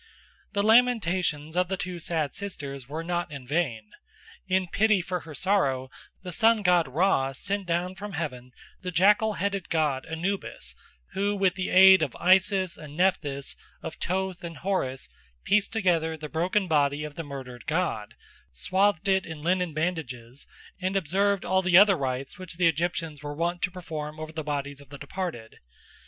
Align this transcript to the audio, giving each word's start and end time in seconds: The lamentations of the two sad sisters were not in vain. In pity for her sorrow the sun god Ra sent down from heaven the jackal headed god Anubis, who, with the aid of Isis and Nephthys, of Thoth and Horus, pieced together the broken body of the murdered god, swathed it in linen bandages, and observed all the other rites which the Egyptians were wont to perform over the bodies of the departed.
The 0.53 0.63
lamentations 0.63 1.55
of 1.55 1.67
the 1.67 1.77
two 1.77 1.99
sad 1.99 2.33
sisters 2.33 2.87
were 2.89 3.03
not 3.03 3.31
in 3.31 3.45
vain. 3.45 3.91
In 4.47 4.67
pity 4.67 4.99
for 4.99 5.19
her 5.19 5.35
sorrow 5.35 5.91
the 6.23 6.31
sun 6.31 6.63
god 6.63 6.87
Ra 6.87 7.33
sent 7.33 7.67
down 7.67 7.93
from 7.93 8.13
heaven 8.13 8.51
the 8.81 8.89
jackal 8.89 9.33
headed 9.33 9.69
god 9.69 10.07
Anubis, 10.07 10.73
who, 11.13 11.35
with 11.35 11.53
the 11.53 11.69
aid 11.69 12.01
of 12.01 12.15
Isis 12.15 12.79
and 12.79 12.97
Nephthys, 12.97 13.55
of 13.83 13.93
Thoth 13.93 14.43
and 14.43 14.57
Horus, 14.57 15.07
pieced 15.43 15.71
together 15.71 16.17
the 16.17 16.27
broken 16.29 16.67
body 16.67 17.03
of 17.03 17.13
the 17.13 17.23
murdered 17.23 17.67
god, 17.67 18.15
swathed 18.51 19.07
it 19.07 19.27
in 19.27 19.39
linen 19.43 19.71
bandages, 19.71 20.47
and 20.81 20.95
observed 20.95 21.45
all 21.45 21.61
the 21.61 21.77
other 21.77 21.95
rites 21.95 22.39
which 22.39 22.57
the 22.57 22.65
Egyptians 22.65 23.21
were 23.21 23.35
wont 23.35 23.61
to 23.61 23.69
perform 23.69 24.19
over 24.19 24.31
the 24.31 24.43
bodies 24.43 24.81
of 24.81 24.89
the 24.89 24.97
departed. 24.97 25.59